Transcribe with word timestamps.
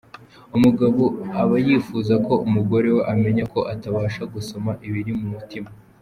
Umugabo 0.55 1.03
aba 1.41 1.55
yifuza 1.67 2.13
ko 2.25 2.33
umugore 2.47 2.87
we 2.95 3.01
amenya 3.13 3.43
ko 3.53 3.59
atabasha 3.73 4.21
gusoma 4.33 4.71
ibiri 4.87 5.11
mu 5.19 5.27
mutima. 5.35 5.69